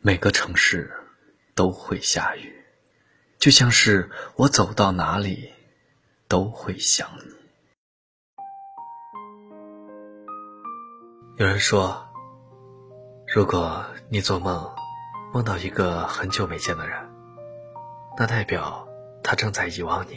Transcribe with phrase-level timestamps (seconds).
[0.00, 0.92] 每个城市
[1.56, 2.64] 都会下雨，
[3.36, 5.52] 就像是我走到哪里
[6.28, 7.34] 都会想你。
[11.36, 12.08] 有人说，
[13.26, 14.72] 如果你做梦
[15.34, 16.96] 梦到一个很久没见的人，
[18.16, 18.86] 那代表
[19.24, 20.12] 他正在遗忘你。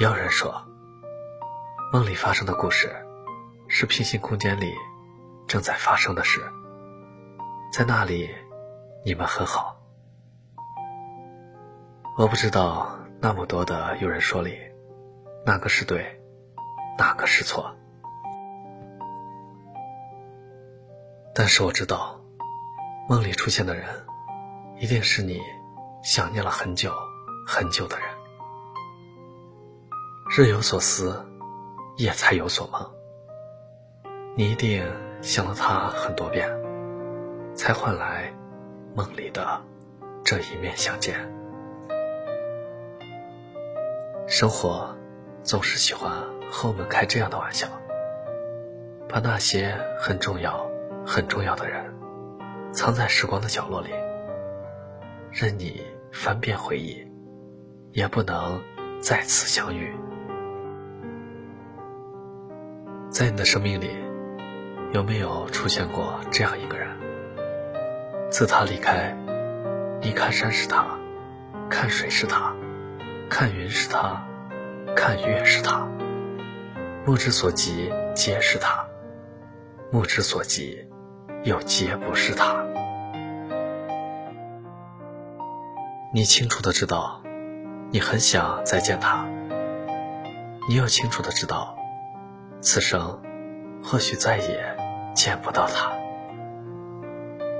[0.00, 0.66] 也有人说，
[1.92, 2.90] 梦里发生的故事
[3.68, 4.72] 是平行空间里
[5.46, 6.40] 正在发生的事。
[7.72, 8.28] 在那里，
[9.02, 9.80] 你们很好。
[12.18, 14.58] 我不知道那么多的有人说理，
[15.46, 16.20] 哪个是对，
[16.98, 17.74] 哪个是错。
[21.34, 22.20] 但是我知道，
[23.08, 23.88] 梦里出现的人，
[24.78, 25.40] 一定是你
[26.02, 26.92] 想念了很久
[27.46, 28.06] 很久的人。
[30.36, 31.24] 日有所思，
[31.96, 32.92] 夜才有所梦。
[34.36, 34.86] 你一定
[35.22, 36.61] 想了他很多遍。
[37.54, 38.32] 才换来
[38.94, 39.60] 梦里的
[40.24, 41.16] 这一面相见。
[44.26, 44.96] 生活
[45.42, 46.10] 总是喜欢
[46.50, 47.66] 和我们开这样的玩笑，
[49.08, 50.66] 把那些很重要、
[51.06, 51.84] 很重要的人
[52.72, 53.90] 藏在时光的角落里，
[55.30, 57.06] 任你翻遍回忆，
[57.90, 58.62] 也不能
[59.00, 59.94] 再次相遇。
[63.10, 63.90] 在你的生命里，
[64.92, 67.01] 有没有出现过这样一个人？
[68.32, 69.14] 自他离开，
[70.00, 70.86] 你看山是他，
[71.68, 72.54] 看水是他，
[73.28, 74.26] 看云是他，
[74.96, 75.86] 看月是他。
[77.04, 78.86] 目之所及皆是他，
[79.90, 80.82] 目之所及
[81.44, 82.64] 又皆不是他。
[86.14, 87.22] 你清楚的知道，
[87.90, 89.26] 你很想再见他。
[90.66, 91.76] 你又清楚的知道，
[92.62, 93.20] 此生
[93.84, 94.74] 或许再也
[95.14, 95.92] 见不到他。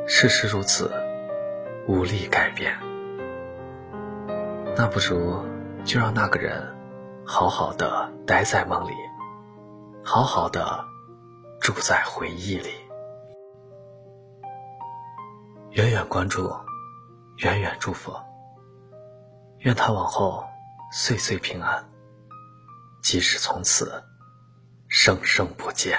[0.06, 0.90] 事实如此，
[1.86, 2.76] 无力改变。
[4.76, 5.44] 那不如
[5.84, 6.74] 就让那个人
[7.24, 8.92] 好好的待在梦里，
[10.04, 10.84] 好好的
[11.60, 12.70] 住在回忆里。
[15.70, 16.52] 远远关注，
[17.38, 18.12] 远远祝福。
[19.60, 20.44] 愿他往后
[20.92, 21.88] 岁岁平安，
[23.02, 24.02] 即使从此
[24.88, 25.98] 生生不见。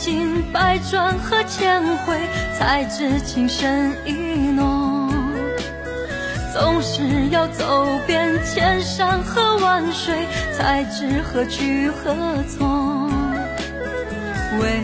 [0.00, 2.18] 经百转和千回，
[2.58, 4.12] 才知情深意
[4.50, 5.10] 浓。
[6.54, 12.16] 总是要走遍千山和万水，才知何去何
[12.48, 13.10] 从。
[14.58, 14.80] 为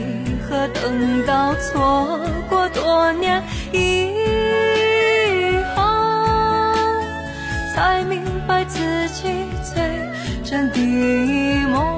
[0.47, 4.13] 何等到错过多年以
[5.75, 5.83] 后，
[7.75, 9.83] 才明白自己最
[10.45, 10.79] 真的
[11.69, 11.96] 梦？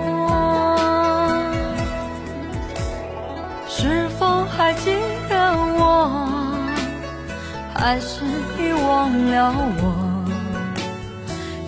[4.58, 4.90] 还记
[5.28, 6.10] 得我，
[7.72, 8.24] 还是
[8.58, 10.24] 遗忘了我？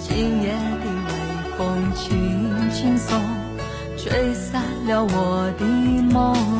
[0.00, 1.10] 今夜的微
[1.56, 3.16] 风轻轻送，
[3.96, 5.64] 吹散了我的
[6.12, 6.59] 梦。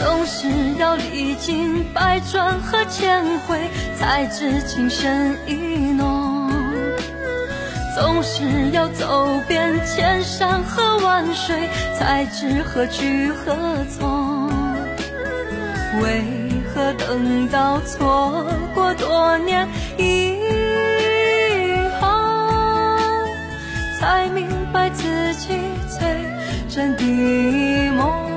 [0.00, 0.48] 总是
[0.78, 3.60] 要历经百转和千回，
[3.98, 6.50] 才知情深意浓。
[7.94, 11.68] 总是要走遍千山和万水，
[11.98, 13.54] 才知何去何
[13.90, 14.48] 从。
[16.00, 16.24] 为
[16.72, 19.68] 何等到错过多年
[19.98, 20.38] 以
[22.00, 22.08] 后，
[23.98, 25.48] 才明白自己
[25.90, 26.08] 最
[26.70, 28.29] 真的梦？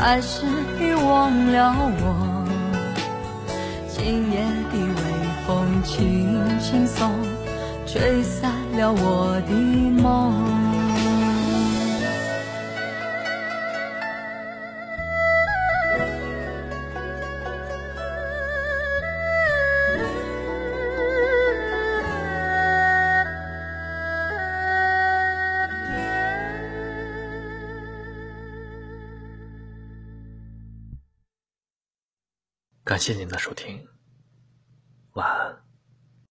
[0.00, 0.46] 还是
[0.78, 2.46] 遗忘了我？
[3.88, 4.38] 今夜
[4.70, 5.02] 的微
[5.44, 7.10] 风轻轻送，
[7.84, 9.52] 吹散了我的
[10.00, 10.67] 梦。
[32.88, 33.86] 感谢您的收听，